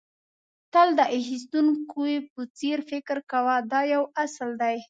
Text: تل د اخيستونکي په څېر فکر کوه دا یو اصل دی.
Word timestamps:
تل 0.73 0.87
د 0.99 1.01
اخيستونکي 1.17 2.13
په 2.33 2.41
څېر 2.57 2.77
فکر 2.89 3.17
کوه 3.31 3.55
دا 3.71 3.81
یو 3.93 4.03
اصل 4.23 4.49
دی. 4.61 4.77